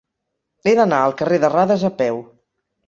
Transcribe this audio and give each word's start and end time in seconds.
He 0.65 0.73
d'anar 0.79 1.03
al 1.09 1.15
carrer 1.21 1.41
de 1.45 1.55
Radas 1.59 1.87
a 1.93 1.97
peu. 2.05 2.23